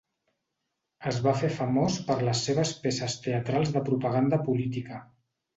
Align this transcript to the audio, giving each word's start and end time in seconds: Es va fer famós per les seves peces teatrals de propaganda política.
Es 1.11 1.19
va 1.27 1.33
fer 1.41 1.49
famós 1.57 1.99
per 2.09 2.17
les 2.29 2.41
seves 2.47 2.73
peces 2.87 3.19
teatrals 3.27 3.77
de 3.77 3.87
propaganda 3.91 4.45
política. 4.49 5.03